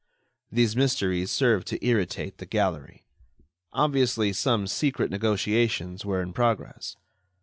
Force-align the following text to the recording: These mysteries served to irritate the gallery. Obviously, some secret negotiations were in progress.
These 0.51 0.75
mysteries 0.75 1.29
served 1.29 1.67
to 1.67 1.85
irritate 1.85 2.39
the 2.39 2.47
gallery. 2.47 3.03
Obviously, 3.71 4.33
some 4.33 4.65
secret 4.65 5.11
negotiations 5.11 6.03
were 6.03 6.23
in 6.23 6.33
progress. 6.33 6.95